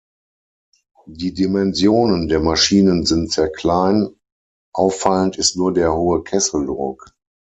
[1.05, 4.15] Die Dimensionen der Maschinen sind sehr klein,
[4.73, 7.05] auffallend ist nur der hohe Kesseldruck.